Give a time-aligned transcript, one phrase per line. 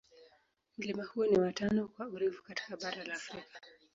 [0.77, 3.59] Mlima huo ni wa tano kwa urefu katika bara la Afrika.